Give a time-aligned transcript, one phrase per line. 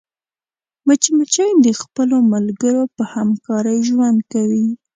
[0.85, 4.67] مچمچۍ د خپلو ملګرو په همکارۍ ژوند کوي